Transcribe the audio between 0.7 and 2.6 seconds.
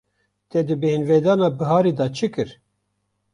bêhnvedana biharê de çi kir?